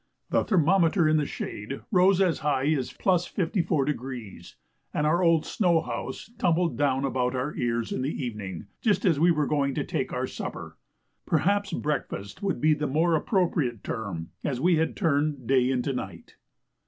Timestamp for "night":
15.93-16.35